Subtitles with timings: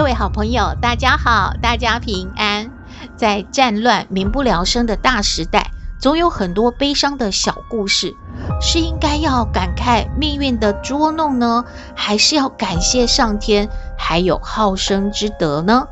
[0.00, 2.70] 各位好朋友，大家好，大家平安。
[3.18, 8.16] 在战乱、民不聊生的大时代，总有很多悲伤的小故事。
[8.62, 13.68] 是应该要感慨命运的捉弄呢，还是要感谢上天
[13.98, 15.86] 还有好生之德呢？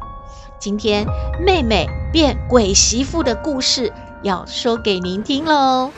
[0.59, 1.07] 今天
[1.45, 5.91] 妹妹变鬼媳妇的故事要说给您听喽。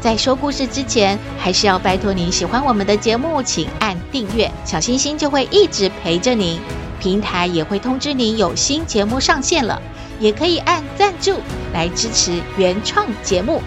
[0.00, 6.60] 在说故事之前，还是要拜托您喜欢我们的节目，请按订阅，小星星就会一直陪着您。
[7.00, 9.80] 平台也会通知您有新节目上线了，
[10.20, 11.34] 也可以按赞助
[11.72, 13.62] 来支持原创节目。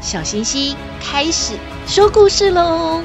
[0.00, 1.52] 小星星开始
[1.86, 3.02] 说故事喽。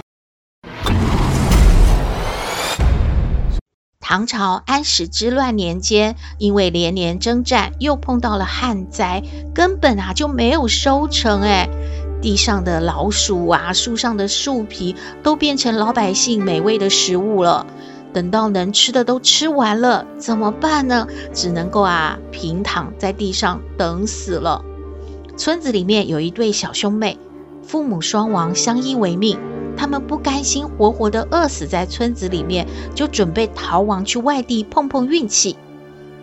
[3.99, 9.21] 唐朝安史之乱年间，因为连年征战，又碰到了旱灾，
[9.53, 11.67] 根本啊就没有收成哎。
[12.21, 17.67] 地上的老鼠啊，树上的树皮，都变成老百姓美味的食物了。
[18.13, 21.07] 等到能吃的都吃完了，怎么办呢？
[21.33, 24.63] 只能够啊，平躺在地上等死了。
[25.35, 27.17] 村子里面有一对小兄妹，
[27.61, 29.37] 父母双亡，相依为命。
[29.77, 35.55] 他们不甘心活活的饿死在村子里面，就准备逃亡去外地碰碰运气。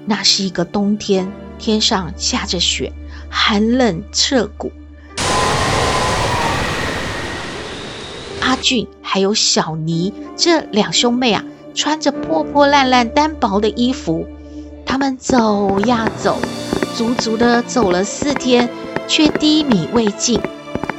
[0.06, 2.92] 那是一个冬天，天上下着雪，
[3.30, 4.72] 寒冷彻骨。
[8.40, 11.44] 阿俊还有小妮这两兄妹啊。
[11.74, 14.26] 穿着破破烂烂、单薄的衣服，
[14.86, 16.36] 他们走呀走，
[16.96, 18.68] 足足的走了四天，
[19.08, 20.40] 却低米未进。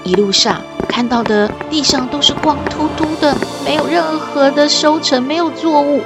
[0.04, 6.02] 一路上看到的地上都是光秃秃的，没有任何的收成，没有作物，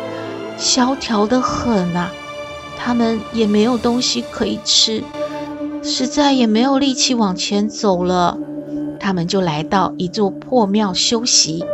[0.58, 2.12] 萧条的很啊。
[2.78, 5.04] 他们也没有东西可以吃，
[5.84, 8.38] 实在也没有力气往前走了。
[9.00, 11.66] 他们就来到一座破庙休息。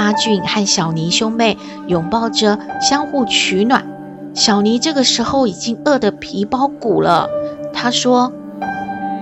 [0.00, 3.86] 阿俊和小妮兄妹拥抱着，相互取暖。
[4.32, 7.28] 小妮这个时候已经饿得皮包骨了。
[7.74, 8.32] 她说：“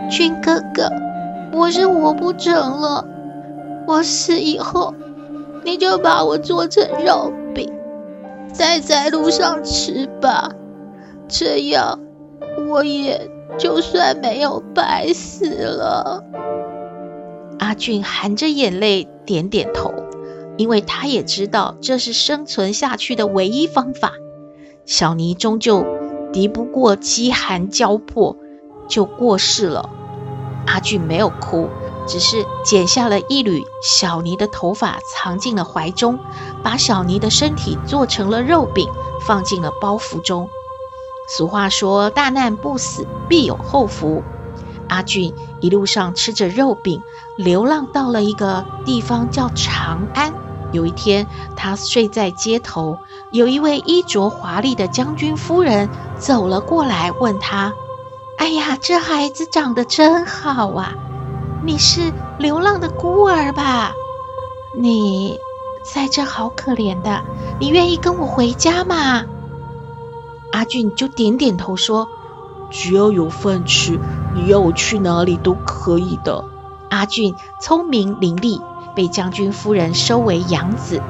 [0.09, 0.93] 俊哥哥，
[1.53, 3.05] 我是活不成了。
[3.89, 4.95] 我死以后，
[5.65, 7.73] 你就把我做成肉饼，
[8.53, 10.53] 再在路上吃吧。
[11.27, 11.99] 这样，
[12.69, 13.29] 我也
[13.59, 16.23] 就算没有白死了。”
[17.59, 19.93] 阿俊含着眼泪点点头。
[20.59, 24.13] 因为他也知道这是生存下去的唯一方法。
[24.85, 25.87] 小尼终究
[26.33, 28.37] 敌不过饥寒交迫，
[28.89, 29.89] 就过世了。
[30.67, 31.69] 阿俊没有哭，
[32.07, 36.19] 只是剪下了一缕小尼的头发，藏进了怀中，
[36.63, 38.87] 把小尼的身体做成了肉饼，
[39.27, 40.51] 放进了包袱中。
[41.31, 44.23] 俗话说：“大难不死，必有后福。”
[44.89, 47.03] 阿俊一路上吃着肉饼，
[47.37, 50.33] 流浪到了一个地方，叫长安。
[50.73, 52.99] 有一天，他睡在街头，
[53.31, 57.73] 有一位衣着华丽的将军夫人走了过来，问他
[58.37, 60.95] ：“哎呀，这孩子长得真好啊！
[61.65, 63.93] 你是流浪的孤儿吧？
[64.77, 65.39] 你
[65.83, 67.23] 在这好可怜的，
[67.59, 69.25] 你愿意跟我回家吗？”
[70.53, 72.09] 阿俊就点点头说
[72.71, 73.99] ：“只要有饭吃，
[74.35, 76.45] 你要我去哪里都可以的。”
[76.91, 78.63] 阿俊聪明伶俐。
[78.99, 81.01] 被将军夫人收为养子。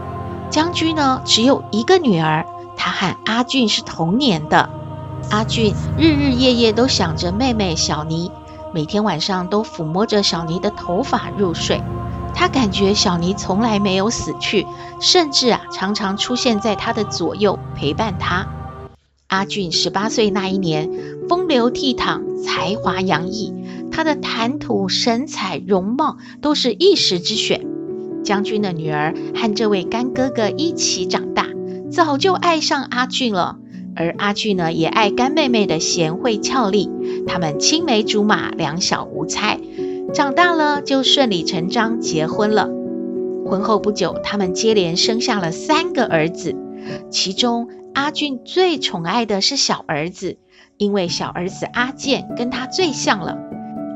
[0.50, 2.44] 将军呢，只有一个女儿，
[2.76, 4.69] 她和阿俊是同年的。
[5.31, 8.31] 阿俊日日夜夜都想着妹妹小妮，
[8.75, 11.81] 每天晚上都抚摸着小妮的头发入睡。
[12.34, 14.66] 他感觉小妮从来没有死去，
[15.00, 18.46] 甚至啊，常常出现在他的左右陪伴他。
[19.29, 20.90] 阿俊十八岁那一年，
[21.26, 23.55] 风流倜傥，才华洋溢，
[23.90, 27.67] 他的谈吐、神采、容貌都是一时之选。
[28.23, 31.47] 将军的女儿和这位干哥哥一起长大，
[31.91, 33.59] 早就爱上阿俊了。
[33.97, 36.88] 而阿俊呢，也爱干妹妹的贤惠俏丽。
[37.26, 39.59] 他们青梅竹马，两小无猜。
[40.15, 42.69] 长大了就顺理成章结婚了。
[43.44, 46.55] 婚后不久，他们接连生下了三个儿子。
[47.11, 50.38] 其中阿俊最宠爱的是小儿子，
[50.76, 53.37] 因为小儿子阿健跟他最像了。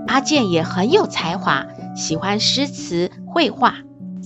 [0.08, 3.76] 阿健也很有才华，喜欢诗词绘画。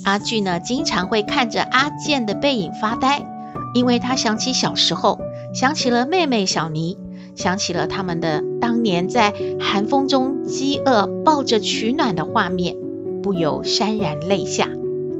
[0.04, 3.26] 阿俊呢，经常会看着阿健的背影发呆，
[3.74, 5.18] 因为他想起小时候，
[5.54, 6.98] 想起了妹妹小妮，
[7.34, 12.76] 想起了他们的当年在寒风中饥饿抱着取暖的画面，
[13.22, 14.68] 不由潸然泪下。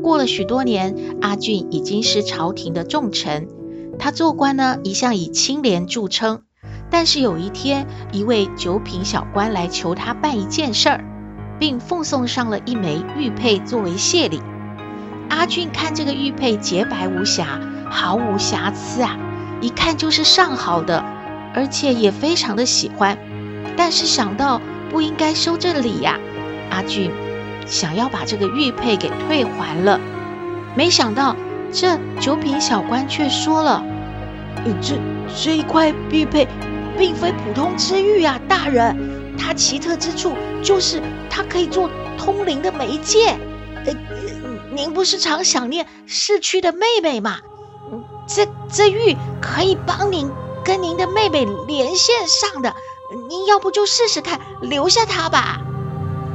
[0.03, 3.49] 过了许多年，阿俊已经是朝廷的重臣，
[3.99, 6.43] 他做官呢，一向以清廉著称。
[6.89, 11.05] 但是有一天，一位九品小官来求他办一件事儿，
[11.59, 14.41] 并奉送上了一枚玉佩作为谢礼。
[15.29, 19.17] 阿俊看这个玉佩洁白无瑕，毫无瑕疵啊，
[19.61, 21.05] 一看就是上好的，
[21.55, 23.17] 而且也非常的喜欢。
[23.77, 26.19] 但是想到不应该收这礼呀，
[26.71, 27.11] 阿俊
[27.67, 30.01] 想要把这个玉佩给退还了。
[30.75, 31.37] 没想到
[31.73, 33.85] 这九品小官却说了：“，
[34.81, 34.99] 这
[35.35, 36.47] 这一块玉佩。”
[36.99, 38.97] 并非普通之玉啊，大人，
[39.37, 40.33] 它奇特之处
[40.63, 40.99] 就是
[41.29, 43.37] 它可以做通灵的媒介。
[43.85, 43.93] 呃，
[44.77, 47.39] 您不是常想念逝去的妹妹吗？
[48.29, 50.31] 这这玉可以帮您
[50.63, 52.77] 跟您的妹妹连线上的。
[53.29, 55.63] 您要不就试试看，留下它吧。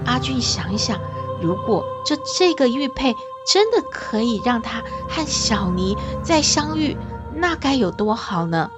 [0.06, 1.00] 阿俊想一想，
[1.40, 3.16] 如果这这个玉佩
[3.46, 6.98] 真的可以让他和小妮再相遇，
[7.36, 8.72] 那该有多好呢？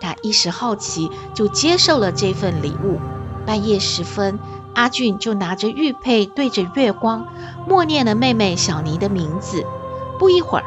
[0.00, 2.98] 他一时好奇，就接受了这份礼物。
[3.46, 4.40] 半夜时分，
[4.74, 7.26] 阿俊就拿着玉佩，对着月光，
[7.66, 9.64] 默念了妹妹小妮的名字。
[10.18, 10.64] 不一会儿，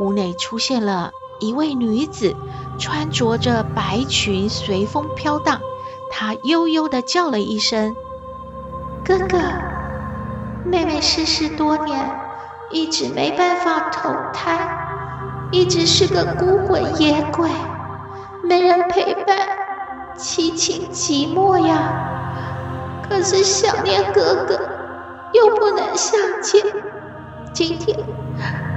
[0.00, 2.34] 屋内出现了一位女子，
[2.78, 5.60] 穿着着白裙，随风飘荡。
[6.10, 7.94] 她悠悠地叫了一声
[9.04, 9.38] ：“哥哥。”
[10.64, 12.10] 妹妹逝世多年，
[12.70, 14.80] 一直没办法投胎。
[15.50, 17.50] 一直是个孤魂野鬼，
[18.42, 19.36] 没人陪伴，
[20.16, 22.10] 凄清寂寞呀。
[23.08, 24.58] 可是想念哥哥，
[25.32, 26.64] 又不能相见。
[27.52, 27.96] 今天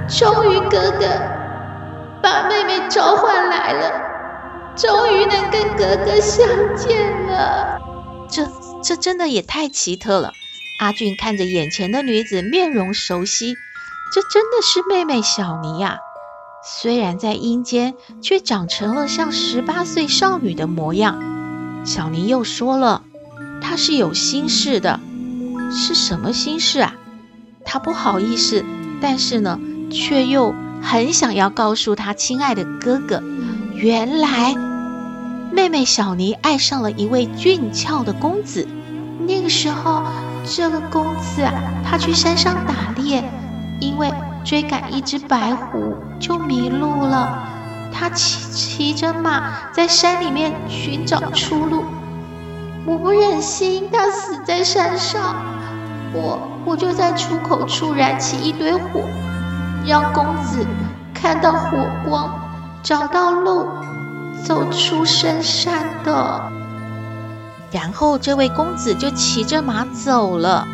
[0.08, 1.08] 终于哥哥
[2.22, 3.92] 把妹妹召唤来了，
[4.76, 6.46] 终于能跟哥哥相
[6.76, 7.80] 见了。
[8.30, 8.46] 这
[8.84, 10.32] 这真的也太奇特了。
[10.80, 13.56] 阿俊看着眼前的女子，面容熟悉，
[14.14, 15.98] 这真的是妹妹小妮呀。
[16.64, 21.18] 虽然在阴间，却长成了像十八岁少女的模样。
[21.88, 23.04] 小妮又说了，
[23.62, 25.00] 他是有心事的，
[25.72, 26.94] 是什么心事啊？
[27.64, 28.66] 他不好意思，
[29.00, 29.58] 但是呢，
[29.90, 33.24] 却又很想要告诉他亲爱的哥哥。
[33.74, 34.54] 原来，
[35.54, 38.68] 妹妹小妮爱上了一位俊俏的公子。
[39.26, 40.04] 那个时候，
[40.44, 41.54] 这个公子啊，
[41.86, 43.24] 他去山上打猎，
[43.80, 44.12] 因为。
[44.46, 47.50] 追赶一只白狐就迷路了，
[48.00, 51.84] 他骑骑着马在山里面寻找出路。
[52.86, 55.36] 我不忍心他死在山上，
[56.14, 59.02] 我我就在出口处燃起一堆火，
[59.84, 60.64] 让公子
[61.12, 62.40] 看到火光，
[62.84, 63.68] 找到路，
[64.46, 66.52] 走出深山的。
[67.72, 70.68] 然后这位公子就骑着马走了。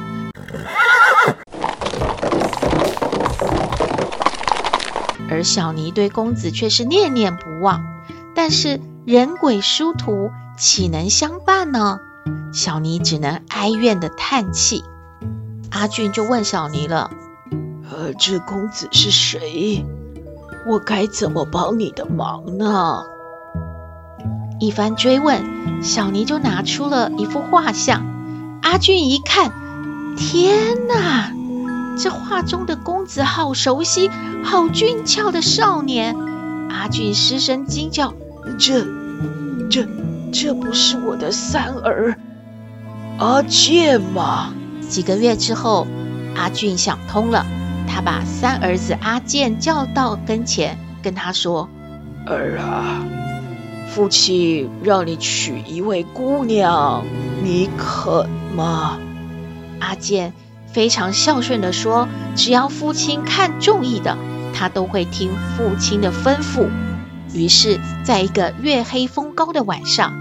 [5.33, 7.83] 而小尼对公子却是念念不忘，
[8.35, 11.99] 但是人鬼殊途，岂能相伴呢？
[12.53, 14.83] 小尼只能哀怨地叹气。
[15.71, 17.09] 阿俊就问小尼了
[17.89, 19.83] ：“呃，这公子是谁？
[20.67, 23.05] 我该怎么帮你的忙呢？”
[24.61, 28.05] 一番追问，小尼就拿出了一幅画像。
[28.61, 29.51] 阿俊一看，
[30.15, 31.33] 天哪！
[31.97, 34.09] 这画中的公子好熟悉，
[34.43, 36.15] 好俊俏的少年。
[36.69, 38.13] 阿俊失声惊叫
[38.59, 38.85] ：“这、
[39.69, 39.87] 这、
[40.31, 42.17] 这不是我的三儿
[43.19, 44.53] 阿健吗？”
[44.89, 45.87] 几个月之后，
[46.35, 47.45] 阿俊想通了，
[47.87, 51.69] 他把三儿子阿健叫到跟前，跟他说
[52.25, 53.05] ：“儿啊，
[53.89, 57.05] 父亲让你娶一位姑娘，
[57.43, 58.97] 你肯吗？”
[59.79, 60.33] 阿健。
[60.73, 64.17] 非常孝顺地说：“只要父亲看中意的，
[64.53, 66.67] 他都会听父亲的吩咐。”
[67.33, 70.13] 于是，在一个月黑风高的晚上，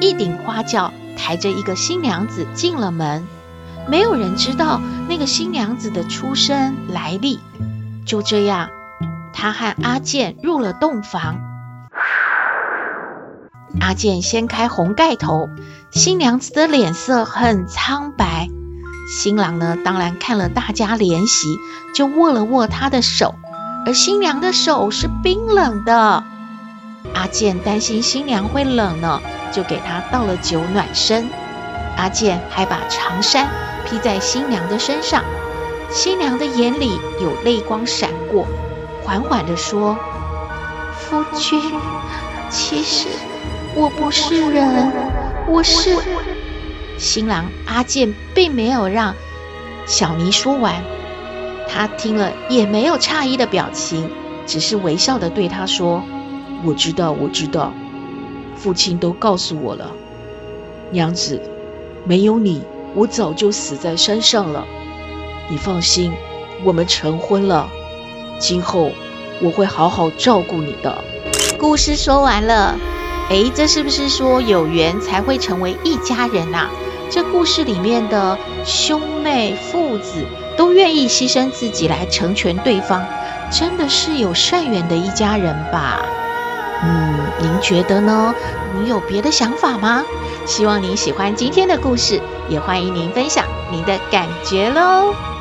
[0.00, 3.26] 一顶花轿抬着一个新娘子进了门。
[3.86, 7.40] 没有人知道那个新娘子的出身来历。
[8.04, 8.70] 就这样，
[9.32, 11.38] 他和阿健入了洞房。
[13.80, 15.48] 阿健掀开红盖头，
[15.90, 18.48] 新娘子的脸色很苍白。
[19.08, 21.58] 新郎呢，当然看了大家怜惜，
[21.94, 23.36] 就握了握她的手，
[23.86, 26.22] 而新娘的手是冰冷的。
[27.14, 31.26] 阿健担心新娘会冷呢，就给她倒了酒暖身。
[31.96, 33.48] 阿健还把长衫
[33.86, 35.24] 披在新娘的身上。
[35.90, 38.46] 新娘的眼里有泪光闪过，
[39.02, 39.96] 缓缓地说
[40.92, 41.58] ：“夫君，
[42.50, 43.08] 其实
[43.74, 44.92] 我不是人，
[45.48, 45.96] 我是……”
[46.98, 49.14] 新郎阿健并没有让
[49.86, 50.82] 小尼说完，
[51.68, 54.10] 他听了也没有诧异的表情，
[54.46, 56.02] 只是微笑地对他说
[56.64, 57.72] ：“我知道，我知道，
[58.56, 59.92] 父亲都告诉我了，
[60.90, 61.40] 娘子，
[62.04, 62.62] 没有你，
[62.94, 64.66] 我早就死在山上了。”
[65.48, 66.12] 你放心，
[66.64, 67.70] 我们成婚了，
[68.38, 68.90] 今后
[69.40, 70.98] 我会好好照顾你的。
[71.58, 72.76] 故事说完了，
[73.30, 76.68] 诶，这是不是说有缘才会成为一家人呐？
[77.10, 80.24] 这故事里面的兄妹父子
[80.56, 83.02] 都愿意牺牲自己来成全对方，
[83.50, 86.02] 真的是有善缘的一家人吧？
[86.82, 88.34] 嗯，您觉得呢？
[88.74, 90.04] 你有别的想法吗？
[90.46, 95.37] 希望您喜欢今天的故事，也欢迎您分享您的感觉喽。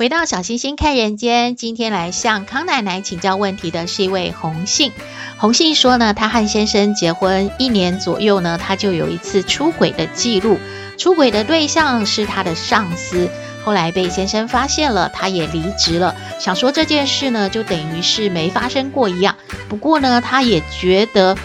[0.00, 4.92] 回到小星星看人间，今天来向康奶奶请教问题的是一位红杏。
[5.36, 10.58] 红杏说呢，她和先生结婚一年左右呢，她就有一次出轨的记录，
[10.96, 13.28] 出轨的对象是她的上司，
[13.62, 19.36] 后来被先生发现了，他也离职了，想说这件事呢就等于是没发生过一样。
[19.68, 21.36] 不过呢，他也觉得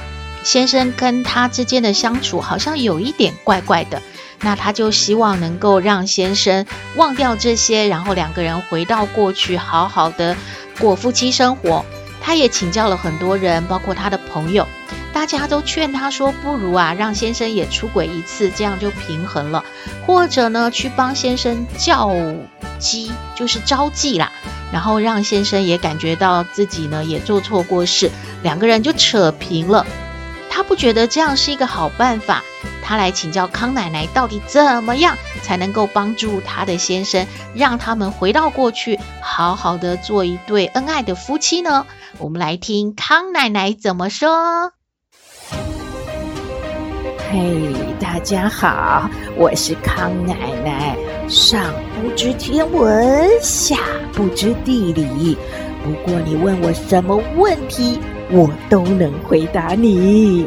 [0.45, 4.01] 先生跟他之间的相处好像有一点怪怪的。
[4.45, 10.37] 那他就希望能够让先生忘掉这些，然后两个人回到过去，好好的
[10.79, 11.83] 过夫妻生活。
[12.21, 14.67] 他也请教了很多人，包括他的朋友，
[15.11, 19.65] 大家都劝他说，不如啊，让先生也出轨一次，这样就平衡了。
[20.05, 22.15] 或者呢，去帮先生叫
[22.77, 24.31] 鸡，就是招妓啦，
[24.71, 28.11] 然后让先生也感觉到自己呢也做错过事，
[28.43, 29.87] 两个人就扯平了。
[30.51, 32.43] 他不觉得这样是一个好办法。
[32.87, 37.25] 他来请教康奶奶，到底怎么样才能够帮助他的先生，
[37.55, 41.87] 让他们回到过去，好好的做一对恩爱的夫妻呢？
[42.19, 44.71] 我们来听康奶奶怎么说。
[47.31, 50.95] 嘿，大家好，我是康奶奶。
[51.27, 53.77] 上不知天文，下
[54.13, 55.35] 不知地理，
[55.83, 57.99] 不过你问我什么问题，
[58.29, 60.45] 我都能回答你。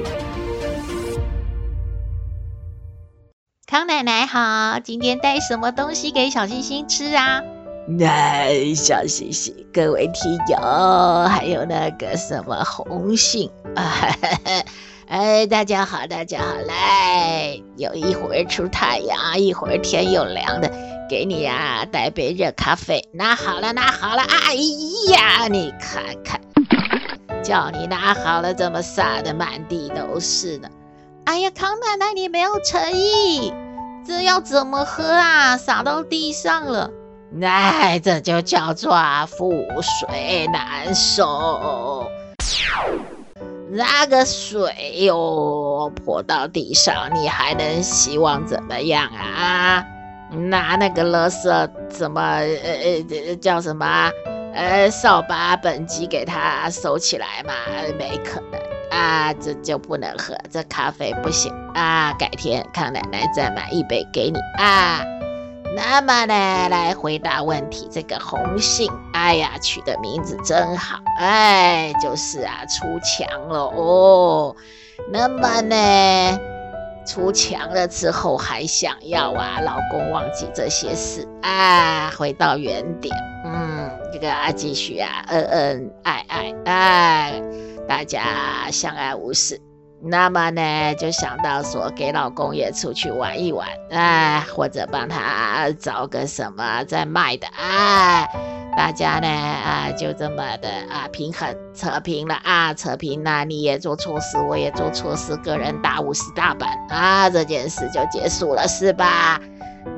[3.71, 7.43] 康奶奶好，今天带什么东西给小星星吃啊？
[7.99, 10.57] 来，小星星，各位听友，
[11.29, 14.09] 还有那个什么红杏啊，
[15.07, 20.73] 哎，大家好，大家好，来，有一会儿出太阳，一会儿天又凉的，
[21.11, 23.07] 给你呀带杯热咖啡。
[23.13, 24.55] 拿好了，拿好了，哎
[25.13, 26.41] 呀，你看看，
[27.45, 30.71] 叫你拿好了，怎么洒的满地都是呢？
[31.29, 33.53] 哎呀，康奶奶，你没有诚意，
[34.03, 35.59] 这要怎么喝啊？
[35.59, 36.91] 洒到地上了，
[37.31, 42.09] 那，这就叫做覆水难收。
[43.71, 49.85] 那个水哟泼到地上，你还能希望怎么样啊？
[50.31, 54.11] 拿那个垃圾怎么呃呃叫什么
[54.55, 57.53] 呃扫把畚箕给它收起来嘛？
[57.99, 58.68] 没可能。
[58.91, 62.15] 啊，这就不能喝，这咖啡不行啊！
[62.19, 65.05] 改天康奶奶再买一杯给你啊。
[65.77, 74.57] 那么呢，来回答问题，这个红杏，哎呀，取的名字真好，哎，就是啊，出墙了哦。
[75.13, 76.41] 那么呢，
[77.07, 83.15] 出墙了之后还想要啊，老公忘记这些事啊，回到原点，
[83.45, 87.43] 嗯，这个啊，继续啊，恩恩爱爱，哎。
[87.89, 89.59] 大家相安无事，
[90.03, 98.29] 那么呢，就想到说给老公也出去玩一玩，哎，或者帮他找个什么在卖的，哎，
[98.77, 109.41] 大家呢啊就这么的啊平衡扯平了啊，扯平了，你也做错事，我也做错事，个人打五十大板啊，这件事就结束了，是吧？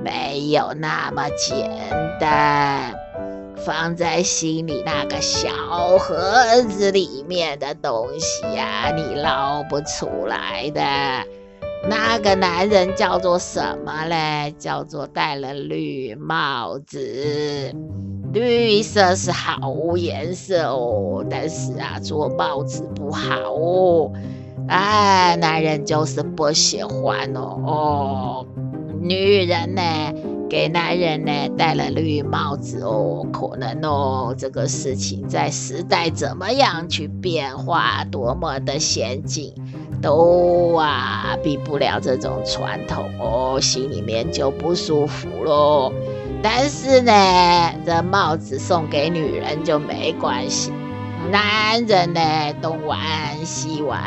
[0.04, 1.68] 没有那么简
[2.20, 2.94] 单。
[3.64, 5.48] 放在心里那个小
[5.98, 10.80] 盒子里面的东西呀、你捞不出来的。
[11.88, 14.54] 那个男人叫做什么嘞？
[14.58, 17.74] 叫做戴了绿帽子，
[18.32, 24.12] 绿色是好颜色哦，但是啊，做帽子不好哦。
[24.68, 27.56] 哎，男人就是不喜欢哦。
[27.66, 28.46] 哦，
[29.00, 29.80] 女人呢，
[30.50, 39.54] 给男人呢戴了绿帽子哦，可能哦，这个事情在时代怎么样去变化，多么的先进。
[40.02, 45.92] 都啊，比不了这种传统哦，心里面就不舒服喽。
[46.42, 47.12] 但是呢，
[47.84, 50.72] 这帽子送给女人就没关系，
[51.30, 52.20] 男人呢，
[52.62, 52.98] 东玩
[53.44, 54.00] 西玩，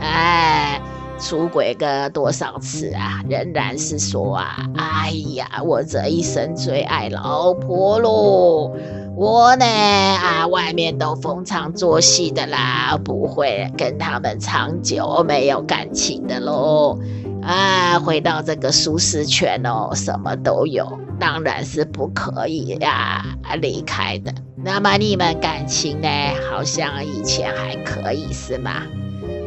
[0.00, 0.80] 哎，
[1.18, 8.72] 出轨个多少次啊，仍然是说啊，哎呀，我这一生最爱老婆喽。
[9.16, 16.98] 我呢啊，外面都逢场作戏的啦，不会跟他们长久没有感情的喽。
[17.42, 23.24] 啊，回到这个舒适圈哦，什么都有，当然是不可以呀，
[23.60, 24.34] 离开的。
[24.56, 26.08] 那么你们感情呢，
[26.50, 28.82] 好像以前还可以是吗？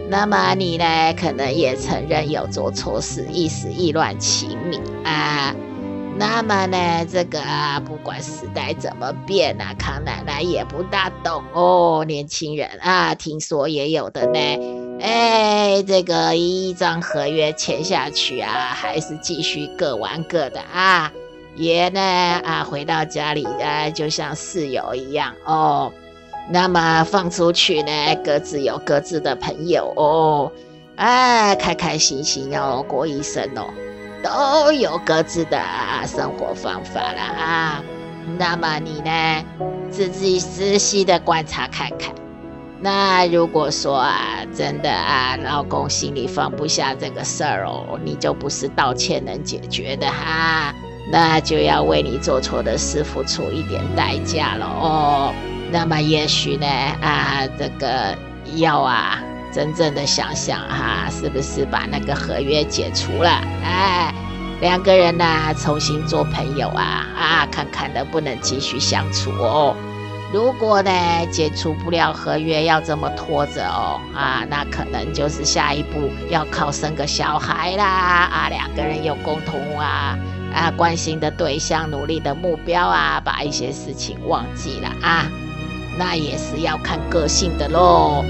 [0.10, 5.54] 那么你呢，可能也承认有做错事，一时意乱情迷啊。
[6.20, 12.04] 那么呢，这个啊，不管时代怎么变啊，康奶奶也不大懂哦。
[12.08, 15.00] 年轻人啊，听说也有的呢。
[15.00, 21.12] 哎，这个一张合约签下去啊，还是继续各玩各的啊。
[21.56, 25.92] 爷呢啊，回到家里啊，就像室友一样哦。
[26.50, 27.92] 那么放出去呢，
[28.24, 30.52] 各自有各自的朋友哦。
[30.96, 33.66] 哎，开开心心哦，过一生哦。
[34.24, 35.62] 都有各自的
[36.08, 37.84] 生活方法了啊，
[38.38, 39.46] 那么你呢，
[39.92, 42.14] 自己仔细的观察看看。
[42.80, 50.74] 那如果说啊，真的啊，老公心里放不下这个事儿哦，你就不是道歉能解决的哈，
[51.12, 55.34] 那就要为你做错的事付出一点代价了哦。
[55.72, 56.68] 那么也许呢，
[57.02, 58.16] 啊，这个
[58.56, 59.20] 要啊。
[59.54, 63.30] 真正的想想哈，是不是把那个合约解除了？
[63.64, 64.14] 哎，
[64.62, 69.76] 两个人呢，重新做朋友啊啊，看看能不能继续相处哦。
[70.32, 70.92] 如果呢，
[71.32, 80.16] 解除不了合约，要这么拖着哦啊，那可能就是下一步要靠生个小孩啦啊，两个人有共同啊
[80.54, 85.26] 啊关心的对象、努力的目标啊，把一些事情忘记了啊，
[85.98, 88.24] 那也是要看个性的喽。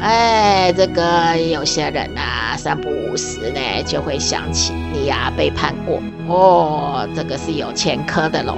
[0.00, 8.56] 哎，这个有些人呐、啊，三不五时呢，就会想起你呀、啊，背叛过哦，这个是有前科的喽，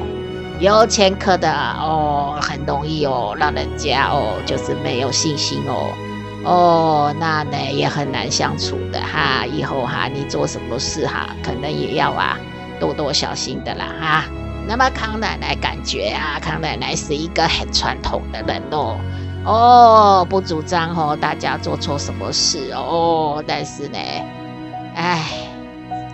[0.58, 5.92] 有前科的哦，很容易哦，让人家哦，就是没有信心哦，
[6.44, 12.38] 哦，那呢也很难相处的哈，以后哈，你做什么事哈，可能也要啊，
[12.80, 14.24] 多多小心的啦哈。
[14.66, 18.98] 那么康奶奶感觉啊，康奶奶是一个很传统的人哦。
[19.44, 23.98] 哦，不主张哦，大家做错什么事哦，但是呢，
[24.94, 25.22] 哎，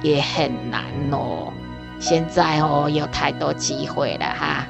[0.03, 0.83] 也很难
[1.13, 1.53] 哦。
[2.01, 4.67] 现在哦，有太多机会了哈。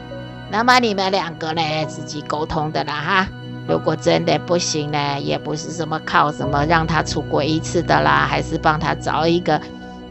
[0.50, 3.28] 那么你们两个呢，自己沟通的啦哈。
[3.66, 9.58] 如果真的不行呢，也不是什么靠什么让他出轨一次的啦，还是帮他找一个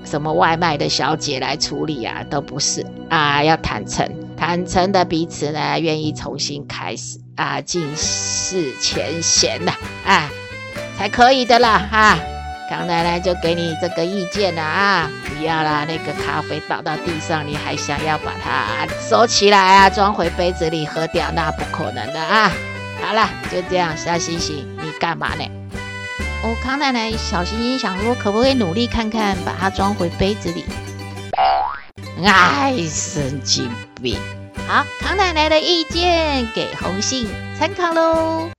[0.03, 3.43] 什么外卖的小姐来处理啊，都不是啊。
[3.43, 7.19] 要坦诚，坦诚的彼此呢，愿意重新开始。
[7.35, 9.71] 啊，尽释前嫌呐，
[10.05, 10.29] 啊，
[10.97, 12.19] 才可以的啦，哈、啊。
[12.69, 22.51] 康奶奶就给你这个意见了啊，不要啦，那个咖啡倒到地上，你还想要把它收起来啊，装回杯子里喝掉，那不可能的啊。
[23.01, 25.58] 好了，就这样，小星星，你干嘛呢？
[26.41, 30.63] 哦，康奶奶，小星星想说，可不可以努力看看，把它装回杯子里？
[32.23, 33.69] 哎，神经
[34.01, 34.17] 病。
[34.67, 38.49] 好，康奶奶的意见给红杏参考喽。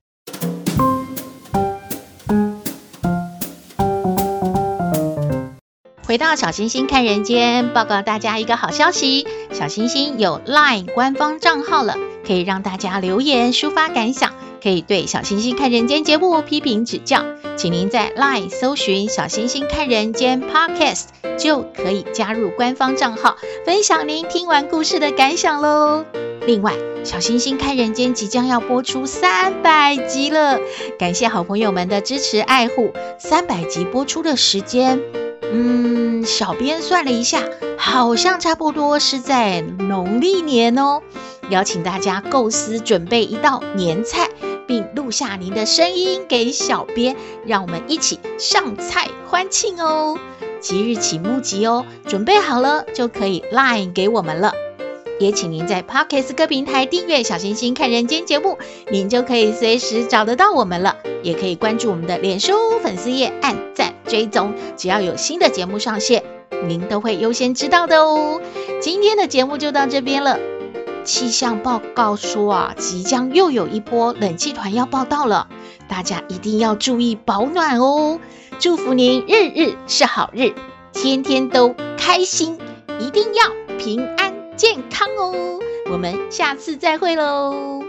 [6.05, 11.95] 回到小星星看人间，报告大家一个好消息：小星星有 LINE 官方账号了，
[12.27, 17.23] 可以让大家留言抒发感想，可以对小星星看人间节目批评指教。
[17.57, 21.05] 请您在 LINE 搜寻“小星星看人间 Podcast”，
[21.37, 26.05] 就可以加入官方账号，分享您听完故事的感想喽。
[26.47, 30.59] 另外，小星星看人间即将要播出三百集了，
[30.97, 32.91] 感谢好朋友们的支持爱护。
[33.19, 34.99] 三百集播出的时间，
[35.51, 37.43] 嗯，小编算了一下，
[37.77, 41.01] 好像差不多是在农历年哦。
[41.49, 44.29] 邀请大家构思准备一道年菜。
[44.71, 50.17] 并录下您的声音给小编，让我们一起上菜欢庆哦！
[50.61, 54.53] 即日起募集哦，准备好了就可以 Line 给我们了。
[55.19, 58.57] 也请您在 Podcast 各平台订阅“小星星看人间”节目，
[58.89, 60.95] 您就可以随时找得到我们了。
[61.21, 66.23] 也可以关注我们的脸书粉丝页，按赞追踪，只要有新的节目上线，
[66.65, 68.39] 您都会优先知道的哦。
[68.79, 70.39] 今天的节目就到这边了。
[71.03, 75.47] 气象报告说啊，即将又有一波冷气团要报到了，
[75.87, 78.19] 大家一定要注意保暖哦。
[78.59, 80.53] 祝福您日日是好日，
[80.93, 82.57] 天天都开心，
[82.99, 85.59] 一定要平安健康哦！
[85.91, 87.83] 我们下次再会喽。